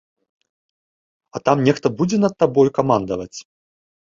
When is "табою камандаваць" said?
2.45-3.37